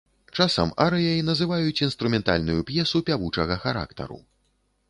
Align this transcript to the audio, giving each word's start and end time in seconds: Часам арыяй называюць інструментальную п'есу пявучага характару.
Часам 0.43 0.71
арыяй 0.85 1.19
называюць 1.27 1.83
інструментальную 1.87 2.57
п'есу 2.71 3.05
пявучага 3.11 3.63
характару. 3.67 4.19